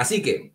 [0.00, 0.54] Así que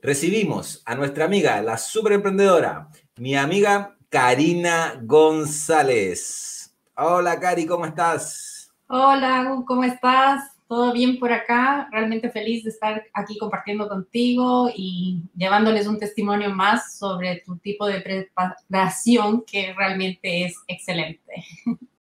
[0.00, 6.74] recibimos a nuestra amiga, la super emprendedora, mi amiga Karina González.
[6.96, 8.72] Hola, Cari, ¿cómo estás?
[8.88, 10.56] Hola, ¿cómo estás?
[10.66, 11.90] ¿Todo bien por acá?
[11.92, 17.86] Realmente feliz de estar aquí compartiendo contigo y llevándoles un testimonio más sobre tu tipo
[17.86, 21.44] de preparación que realmente es excelente.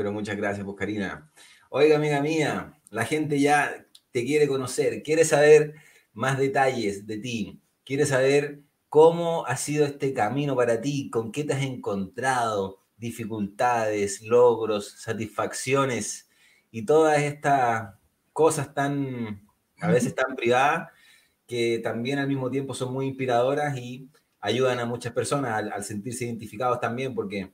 [0.00, 1.30] pero muchas gracias, pues Karina.
[1.68, 5.74] Oiga, amiga mía, la gente ya te quiere conocer, quiere saber
[6.14, 11.44] más detalles de ti, quiere saber cómo ha sido este camino para ti, con qué
[11.44, 16.30] te has encontrado, dificultades, logros, satisfacciones
[16.70, 17.92] y todas estas
[18.32, 19.46] cosas tan,
[19.82, 20.88] a veces tan privadas,
[21.46, 24.08] que también al mismo tiempo son muy inspiradoras y
[24.40, 27.52] ayudan a muchas personas al, al sentirse identificados también, porque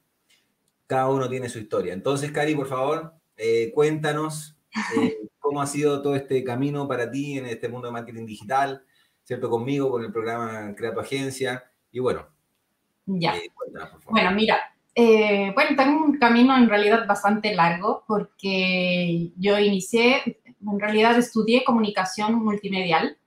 [0.87, 1.93] cada uno tiene su historia.
[1.93, 4.57] Entonces, Cari, por favor, eh, cuéntanos
[4.97, 8.85] eh, cómo ha sido todo este camino para ti en este mundo de marketing digital,
[9.25, 9.51] ¿cierto?
[9.51, 11.65] Conmigo, con el programa Crea tu Agencia.
[11.91, 12.27] Y bueno,
[13.07, 13.37] ya.
[13.37, 14.13] Eh, cuéntanos, por favor.
[14.13, 14.59] Bueno, mira,
[14.95, 22.35] bueno, tengo un camino en realidad bastante largo porque yo inicié, en realidad estudié comunicación
[22.35, 23.19] multimedial,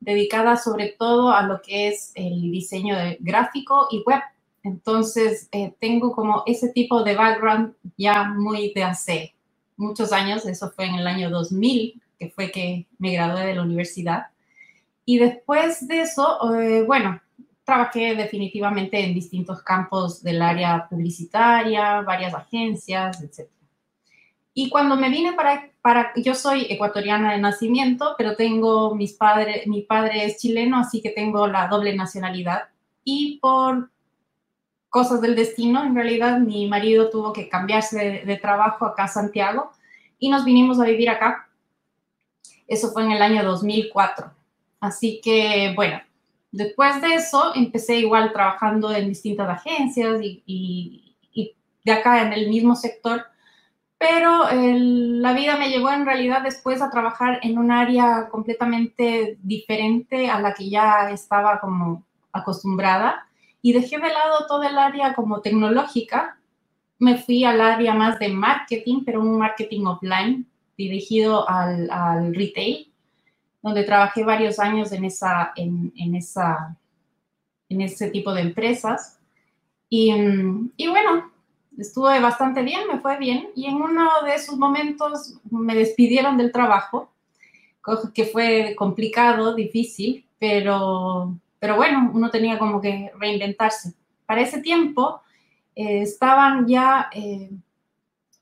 [0.00, 4.20] dedicada sobre todo a lo que es el diseño de gráfico y web.
[4.64, 9.34] Entonces, eh, tengo como ese tipo de background ya muy de hace
[9.76, 13.62] muchos años, eso fue en el año 2000, que fue que me gradué de la
[13.62, 14.28] universidad.
[15.04, 17.20] Y después de eso, eh, bueno,
[17.64, 23.50] trabajé definitivamente en distintos campos del área publicitaria, varias agencias, etc.
[24.54, 29.66] Y cuando me vine para, para, yo soy ecuatoriana de nacimiento, pero tengo mis padres,
[29.66, 32.68] mi padre es chileno, así que tengo la doble nacionalidad.
[33.02, 33.90] Y por
[34.94, 39.72] cosas del destino, en realidad mi marido tuvo que cambiarse de, trabajo acá a Santiago
[40.20, 41.48] y nos vinimos a vivir acá.
[42.68, 44.30] Eso fue en el año 2004.
[44.78, 46.00] Así que, bueno,
[46.52, 51.16] después de eso empecé igual trabajando en distintas agencias y,
[51.84, 53.26] de acá en el mismo sector,
[53.98, 60.30] pero la vida me llevó en realidad después a trabajar en un área completamente diferente
[60.30, 63.26] a la que ya estaba como acostumbrada
[63.64, 66.38] y dejé de lado todo el área como tecnológica.
[66.98, 72.92] Me fui al área más de marketing, pero un marketing offline dirigido al, al retail,
[73.62, 76.76] donde trabajé varios años en, esa, en, en, esa,
[77.70, 79.18] en ese tipo de empresas.
[79.88, 80.12] Y,
[80.76, 81.32] y bueno,
[81.78, 83.48] estuve bastante bien, me fue bien.
[83.56, 87.10] Y en uno de esos momentos me despidieron del trabajo,
[88.12, 93.94] que fue complicado, difícil, pero pero bueno, uno tenía como que reinventarse.
[94.26, 95.22] Para ese tiempo
[95.74, 97.50] eh, estaban ya, eh,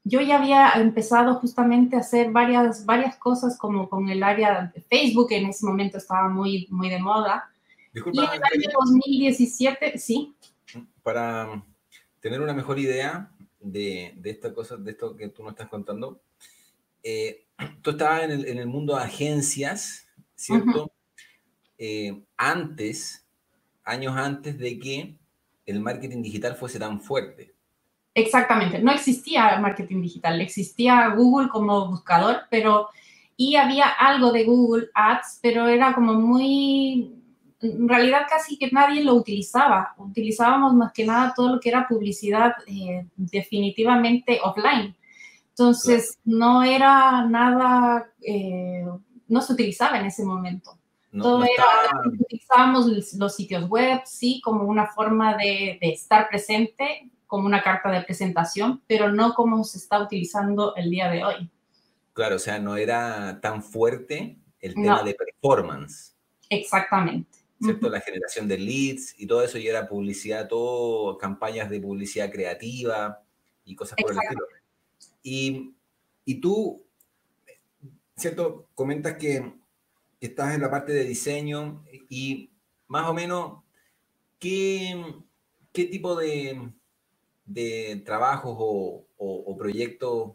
[0.03, 4.81] yo ya había empezado justamente a hacer varias, varias cosas como con el área de
[4.81, 7.49] Facebook, en ese momento estaba muy, muy de moda.
[7.95, 10.35] Disculpa, y en el año 2017, sí.
[11.05, 11.63] Para
[12.19, 13.31] tener una mejor idea
[13.61, 16.21] de, de esta cosa, de esto que tú nos estás contando,
[17.05, 17.47] eh,
[17.83, 20.92] tú estabas en el, en el, mundo de agencias, ¿cierto?
[21.85, 23.27] Eh, antes,
[23.83, 25.17] años antes de que
[25.67, 27.57] el marketing digital fuese tan fuerte.
[28.15, 32.89] Exactamente, no existía marketing digital, existía Google como buscador, pero
[33.37, 37.17] y había algo de Google Ads, pero era como muy,
[37.61, 39.97] en realidad casi que nadie lo utilizaba.
[39.99, 44.95] Utilizábamos más que nada todo lo que era publicidad eh, definitivamente offline.
[45.49, 48.87] Entonces, no era nada, eh,
[49.27, 50.79] no se utilizaba en ese momento.
[51.21, 52.87] Todo era, utilizábamos
[53.17, 58.83] los sitios web, sí, como una forma de, estar presente, como una carta de presentación,
[58.87, 61.51] pero no como se está utilizando el día de hoy.
[62.15, 66.15] Claro, o sea, no era tan fuerte el tema de performance.
[66.49, 67.41] Exactamente.
[67.61, 67.91] ¿Cierto?
[67.91, 73.23] La generación de leads y todo eso y era publicidad, todo, campañas de publicidad creativa
[73.65, 74.47] y cosas por el estilo.
[75.23, 75.75] Y,
[76.25, 76.85] y tú,
[78.17, 78.67] ¿cierto?
[78.75, 79.62] Comentas que
[80.27, 82.53] estás en la parte de diseño y
[82.87, 83.63] más o menos,
[84.39, 85.03] ¿qué,
[85.73, 86.73] qué tipo de,
[87.45, 90.33] de trabajos o, o, proyectos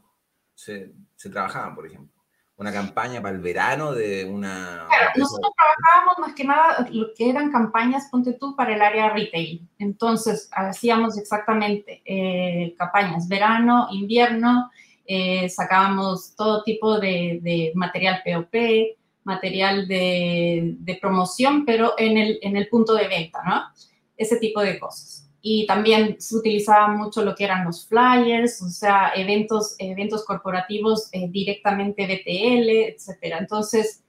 [0.55, 2.13] se, se, trabajaban, por ejemplo?
[2.57, 4.87] ¿Una campaña para el verano de una...
[4.89, 9.11] Claro, nosotros trabajábamos más que nada lo que eran campañas, ponte tú, para el área
[9.11, 9.69] retail.
[9.77, 14.71] Entonces, hacíamos exactamente eh, campañas verano, invierno,
[15.05, 18.97] eh, sacábamos todo tipo de, de material POP,
[19.27, 23.65] material de, promoción, pero en el, en el punto de venta, ¿no?
[24.15, 25.29] Ese tipo de cosas.
[25.39, 31.09] y también se utilizaba mucho lo que eran los flyers, o sea, eventos, eventos corporativos
[31.11, 33.37] eh, directamente BTL, etcétera.
[33.37, 34.03] Entonces,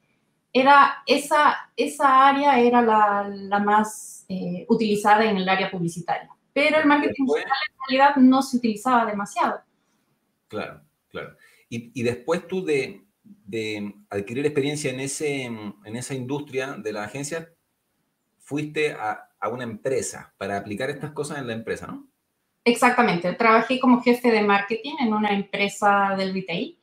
[0.53, 6.79] era esa, esa área era la, la más eh, utilizada en el área publicitaria, pero
[6.79, 9.61] el marketing digital en realidad no se utilizaba demasiado.
[10.49, 10.81] Claro,
[11.11, 11.37] claro.
[11.69, 13.08] Y, y después tú de,
[13.49, 17.51] de, adquirir experiencia en, ese, en esa industria de la agencia,
[18.39, 22.09] fuiste a, a una empresa para aplicar estas cosas en la empresa, ¿no?
[22.65, 23.33] Exactamente.
[23.33, 26.79] Trabajé como jefe de marketing en una empresa del retail.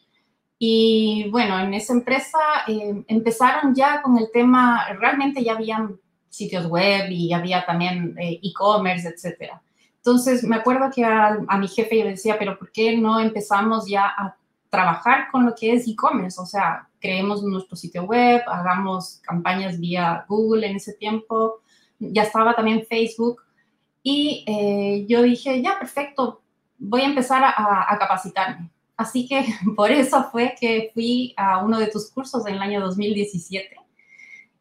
[0.57, 6.65] Y bueno, en esa empresa eh, empezaron ya con el tema, realmente ya habían sitios
[6.67, 9.61] web y había también eh, e-commerce, etcétera.
[9.97, 13.19] Entonces, me acuerdo que a, a, mi jefe yo le decía, pero ¿por qué no
[13.19, 14.37] empezamos ya a
[14.75, 16.39] trabajar con lo que es e-commerce?
[16.41, 21.61] O sea, creemos nuestro sitio web, hagamos campañas vía Google en ese tiempo,
[21.99, 23.41] ya estaba también Facebook
[24.03, 26.41] y eh, yo dije, ya, perfecto,
[26.77, 28.69] voy a empezar a, capacitarme.
[28.97, 29.45] Así que
[29.75, 33.75] por eso fue que fui a uno de tus cursos en el año 2017.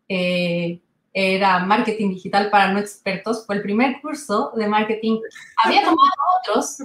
[0.08, 0.80] Eh,
[1.12, 3.46] era Marketing Digital para No Expertos.
[3.46, 5.20] Fue el primer curso de marketing.
[5.64, 6.10] Había tomado
[6.40, 6.78] otros,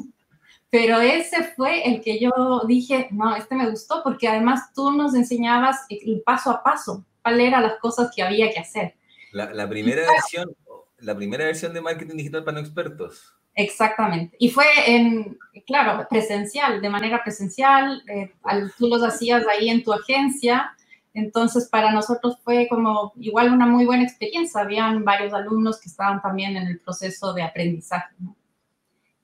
[0.70, 2.32] pero ese fue el que yo
[2.68, 7.48] dije, no, este me gustó porque además tú nos enseñabas el paso a paso, cuáles
[7.48, 8.96] eran las cosas que había que hacer.
[9.32, 10.56] La, primera versión,
[11.00, 13.34] la primera versión de marketing digital para no expertos.
[13.56, 14.36] Exactamente.
[14.40, 18.04] Y fue en, claro, presencial, de manera presencial.
[18.08, 18.32] Eh,
[18.78, 20.76] tú los hacías ahí en tu agencia.
[21.14, 24.62] Entonces, para nosotros fue como igual una muy buena experiencia.
[24.62, 28.16] Habían varios alumnos que estaban también en el proceso de aprendizaje.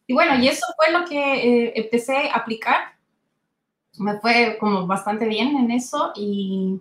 [0.07, 2.95] Y bueno, y eso fue lo que eh, empecé a aplicar.
[3.97, 6.79] Me fue como bastante bien en eso y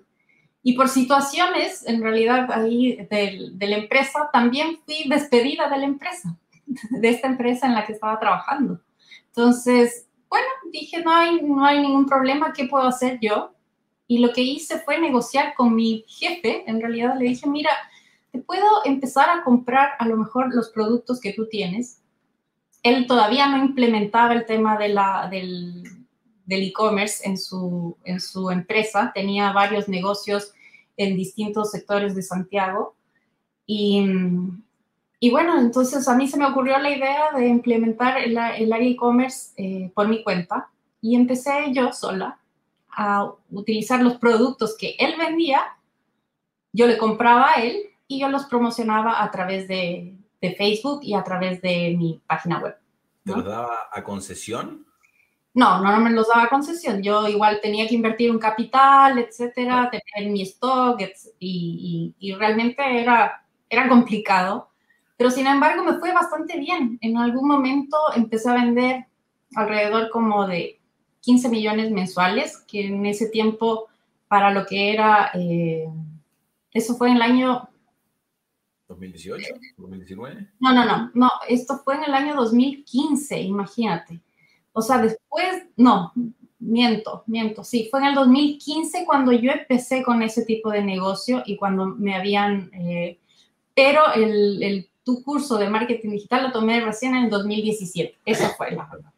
[0.67, 5.85] y por situaciones, en realidad, ahí de, de, la empresa, también fui despedida de la
[5.85, 6.39] empresa,
[6.91, 8.81] de esta empresa en la que estaba trabajando.
[9.27, 13.53] Entonces, bueno, dije, no hay, no hay ningún problema, ¿qué puedo hacer yo?
[14.07, 17.71] Y lo que hice fue negociar con mi jefe, en realidad le dije, mira,
[18.33, 22.01] te puedo empezar a comprar a lo mejor los productos que tú tienes.
[22.85, 26.07] Él todavía no implementaba el tema de la, del,
[26.47, 27.97] e-commerce en su,
[28.53, 30.53] empresa, tenía varios negocios
[30.99, 32.95] en distintos sectores de Santiago.
[33.67, 34.07] Y,
[35.31, 39.53] bueno, entonces a mí se me ocurrió la idea de implementar el, el área e-commerce
[39.57, 40.69] eh, por mi cuenta.
[41.01, 42.39] Y empecé yo sola
[42.91, 45.63] a utilizar los productos que él vendía,
[46.71, 51.15] yo le compraba a él y yo los promocionaba a través de, de Facebook y
[51.15, 52.77] a través de mi página web.
[53.25, 54.87] ¿Te los daba a concesión?
[55.55, 57.03] No, no, me los daba concesión.
[57.03, 61.01] Yo igual tenía que invertir un capital, etcétera, tener mi stock
[61.39, 64.69] y, y, realmente era, era complicado.
[65.17, 66.99] Pero sin embargo me fue bastante bien.
[67.01, 69.07] En algún momento empecé a vender
[69.55, 70.81] alrededor como de
[71.21, 73.89] 15 millones mensuales, que en ese tiempo
[74.29, 75.89] para lo que era, eh,
[76.73, 77.69] eso fue en el año...
[78.95, 80.49] 2018, 2019.
[80.61, 84.21] No, no, no, no, esto fue en el año 2015, imagínate.
[84.73, 86.13] O sea, después, no,
[86.59, 91.43] miento, miento, sí, fue en el 2015 cuando yo empecé con ese tipo de negocio
[91.47, 93.19] y cuando me habían, eh,
[93.75, 98.49] pero el, el, tu curso de marketing digital lo tomé recién en el 2017, eso
[98.57, 99.13] fue la verdad.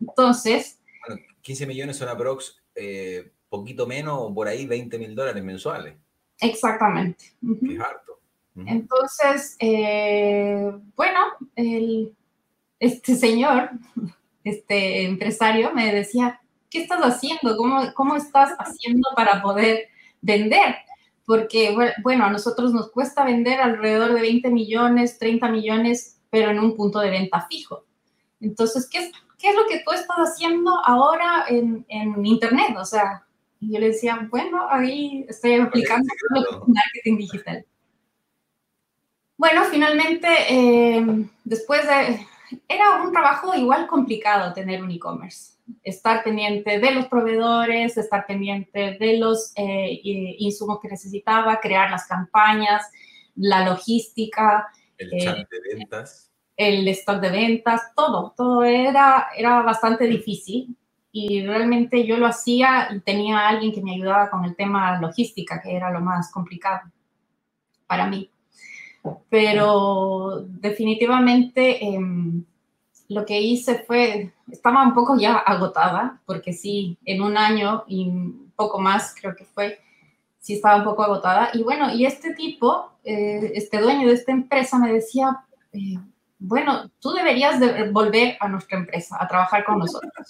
[0.00, 0.80] Entonces...
[1.06, 5.94] Bueno, 15 millones son aprox, eh, poquito menos o por ahí 20 mil dólares mensuales.
[6.40, 7.32] Exactamente.
[7.80, 8.07] Harto.
[8.66, 11.20] Entonces, eh, bueno,
[11.56, 12.14] el,
[12.80, 13.70] este señor
[14.48, 17.56] este empresario me decía, ¿qué estás haciendo?
[17.56, 19.88] ¿Cómo, cómo estás haciendo para poder
[20.20, 20.76] vender?
[21.26, 26.58] Porque, bueno, a nosotros nos cuesta vender alrededor de 20 millones, 30 millones, pero en
[26.58, 27.84] un punto de venta fijo.
[28.40, 32.76] Entonces, ¿qué es, qué es lo que tú estás haciendo ahora en, en Internet?
[32.78, 33.26] O sea,
[33.60, 36.08] yo le decía, bueno, ahí estoy aplicando
[36.66, 37.66] marketing digital.
[39.38, 41.06] Bueno, finalmente, eh,
[41.44, 42.26] después de
[42.66, 45.56] era un trabajo igual complicado tener un e-commerce.
[45.82, 50.00] Estar pendiente de los proveedores, estar pendiente de los eh,
[50.38, 52.90] insumos que necesitaba, crear las campañas,
[53.36, 54.66] la logística.
[54.96, 56.32] El chat eh, de ventas.
[56.56, 60.76] El stock de ventas, todo, todo era, era bastante difícil
[61.12, 65.62] y realmente yo lo hacía y tenía alguien que me ayudaba con el tema logística,
[65.62, 66.90] que era lo más complicado
[67.86, 68.28] para mí
[69.28, 72.44] pero definitivamente em,
[73.08, 78.10] lo que hice fue, estaba un poco ya agotada, porque sí, en un año y
[78.54, 79.78] poco más creo que fue,
[80.38, 81.50] sí estaba un poco agotada.
[81.54, 85.98] Y bueno, y este tipo, eh, este dueño de esta empresa me decía, eh,
[86.38, 90.28] bueno, tú deberías de volver a nuestra empresa, a trabajar con nosotros.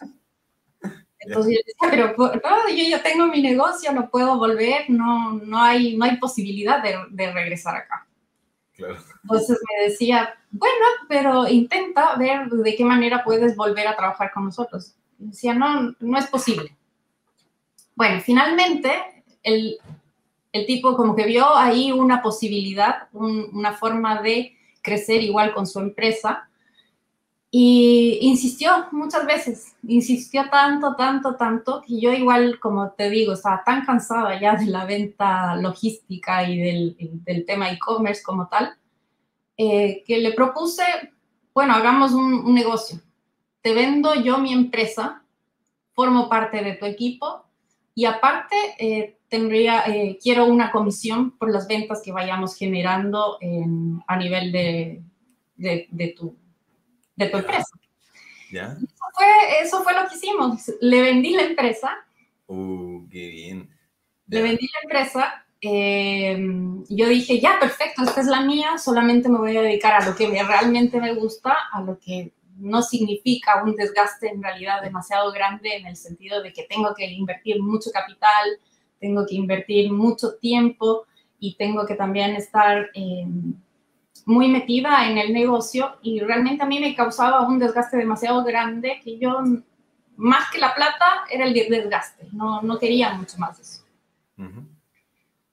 [1.21, 1.61] Entonces yo
[1.91, 6.17] decía, pero yo ya tengo mi negocio, no puedo volver, no, no, hay, no hay
[6.17, 8.08] posibilidad de, de regresar acá.
[8.79, 14.45] Entonces me decía, bueno, pero intenta ver de qué manera puedes volver a trabajar con
[14.45, 14.95] nosotros.
[15.19, 16.77] Y decía, no, no es posible.
[17.95, 19.79] Bueno, finalmente el,
[20.53, 25.81] el tipo como que vio ahí una posibilidad, una forma de crecer igual con su
[25.81, 26.48] empresa
[27.51, 33.63] y insistió muchas veces, insistió tanto, tanto, tanto, que yo igual, como te digo, estaba
[33.65, 38.75] tan cansada ya de la venta logística y del, del tema e-commerce como tal,
[39.57, 40.83] eh, que le propuse,
[41.55, 43.01] bueno, hagamos un, negocio.
[43.63, 45.23] Te vendo yo mi empresa,
[45.95, 47.47] formo parte de tu equipo
[47.95, 53.39] y aparte eh, tendría, eh, quiero una comisión por las ventas que vayamos generando
[54.07, 55.03] a nivel de,
[55.57, 56.37] de tu
[57.19, 57.79] de tu empresa.
[58.51, 58.77] ¿Ya?
[59.61, 60.73] Eso fue, lo que hicimos.
[60.81, 61.99] Le vendí la empresa.
[62.47, 63.71] Uh, qué bien.
[64.29, 65.45] Le vendí la empresa.
[65.61, 70.09] Em, yo dije, ya, perfecto, esta es la mía, solamente me voy a dedicar a
[70.09, 75.33] lo que realmente me gusta, a lo que no significa un desgaste en realidad demasiado
[75.33, 78.61] grande en el sentido de que tengo que invertir mucho capital,
[79.01, 81.07] tengo que invertir mucho tiempo
[81.41, 82.91] y tengo que también estar
[84.29, 89.01] muy metida en el negocio y realmente a mí me causaba un desgaste demasiado grande
[89.03, 89.43] que yo,
[90.19, 93.85] más que la plata, era el desgaste, no, no quería mucho más eso.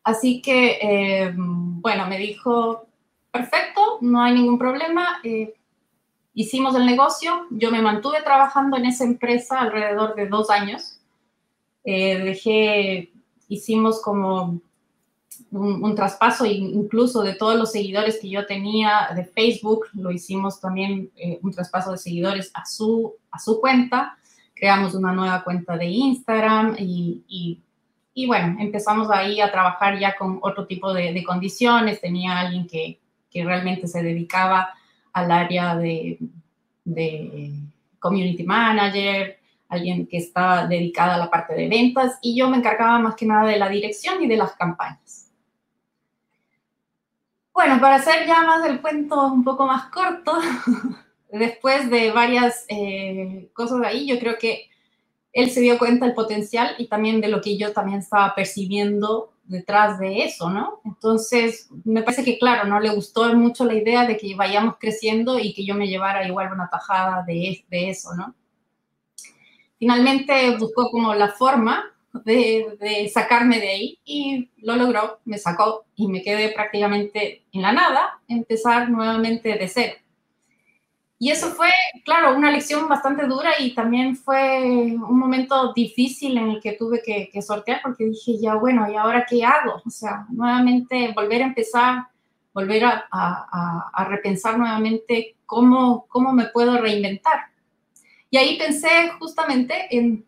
[0.04, 2.86] Así que, eh, bueno, me dijo,
[3.32, 5.54] perfecto, no hay ningún problema, eh,
[6.34, 11.00] hicimos el negocio, yo me mantuve trabajando en esa empresa alrededor de dos años,
[11.86, 13.14] eh, dejé,
[13.48, 14.60] hicimos como
[15.52, 21.12] un, traspaso incluso de todos los seguidores que yo tenía de Facebook, lo hicimos también
[21.16, 24.18] eh, un traspaso de seguidores a su, a su cuenta,
[24.54, 27.62] creamos una nueva cuenta de Instagram y,
[28.14, 33.00] y, bueno, empezamos ahí a trabajar ya con otro tipo de, condiciones, tenía alguien que,
[33.30, 34.70] que, realmente se dedicaba
[35.12, 36.18] al área de,
[36.86, 37.54] de
[38.00, 39.38] community manager,
[39.68, 43.26] alguien que está dedicada a la parte de ventas y yo me encargaba más que
[43.26, 45.00] nada de la dirección y de las campañas.
[47.56, 50.34] Bueno, para hacer ya más el cuento un poco más corto,
[51.32, 54.70] después de varias eh, cosas ahí, yo creo que
[55.32, 59.32] él se dio cuenta del potencial y también de lo que yo también estaba percibiendo
[59.46, 60.82] detrás de eso, ¿no?
[60.84, 65.40] Entonces, me parece que, claro, no le gustó mucho la idea de que vayamos creciendo
[65.40, 68.36] y que yo me llevara igual una tajada de, de eso, ¿no?
[69.80, 76.08] Finalmente buscó como la forma de, sacarme de ahí y lo logró, me sacó y
[76.08, 79.96] me quedé prácticamente en la nada, empezar nuevamente de cero.
[81.18, 81.70] Y eso fue,
[82.04, 87.02] claro, una lección bastante dura y también fue un momento difícil en el que tuve
[87.02, 89.82] que, sortear porque dije, ya bueno, ¿y ahora qué hago?
[89.86, 92.08] O sea, nuevamente volver a empezar,
[92.54, 97.46] volver a, a repensar nuevamente cómo, cómo me puedo reinventar.
[98.30, 100.26] Y ahí pensé justamente en,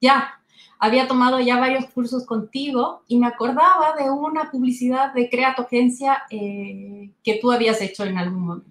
[0.00, 0.40] ya,
[0.78, 5.62] había tomado ya varios cursos contigo y me acordaba de una publicidad de Crea tu
[5.62, 8.70] agencia eh, que tú habías hecho en algún momento.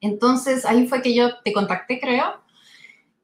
[0.00, 2.42] Entonces ahí fue que yo te contacté, creo.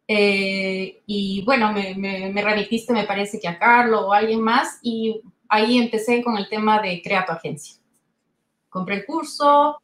[0.08, 4.78] Eh, y bueno, me, me, remitiste, me parece que a Carlos o a alguien más,
[4.82, 7.76] y ahí empecé con el tema de Crea tu agencia.
[8.68, 9.80] Compré el curso,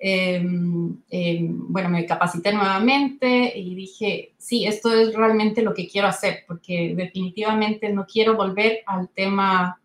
[0.00, 6.06] Em, em, bueno, me capacité nuevamente y dije, sí, esto es realmente lo que quiero
[6.06, 9.80] hacer, porque definitivamente no quiero volver al tema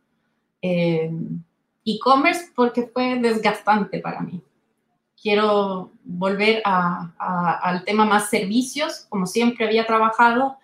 [0.62, 1.42] em,
[1.84, 4.40] e-commerce porque fue desgastante para mí.
[5.20, 10.58] Quiero volver al tema más servicios, como siempre había trabajado,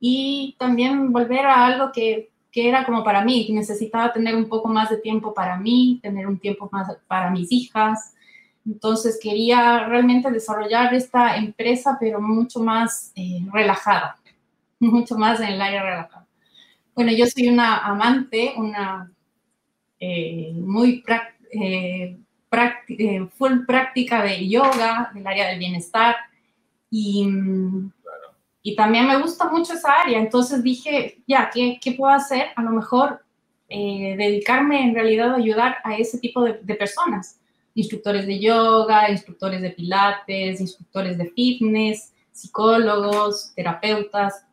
[0.00, 4.68] y también volver a algo que, que era como para mí, necesitaba tener un poco
[4.68, 8.14] más de tiempo para mí, tener un tiempo más para mis hijas,
[8.64, 14.16] entonces quería realmente desarrollar esta empresa, pero mucho más eh, relajada,
[14.78, 16.26] mucho más en el área relajada.
[16.94, 19.10] Bueno, yo soy una amante, una
[19.98, 21.02] eh, muy
[21.52, 22.16] eh,
[23.36, 26.16] full práctica de yoga, del área del bienestar,
[26.90, 27.26] y,
[28.76, 30.18] también me gusta mucho esa área.
[30.18, 32.48] Entonces dije, ya, ¿qué, puedo hacer?
[32.54, 33.24] A lo mejor
[33.68, 37.41] dedicarme en realidad a ayudar a ese tipo de personas
[37.74, 44.44] instructores de yoga, instructores de pilates, instructores de fitness, psicólogos, terapeutas,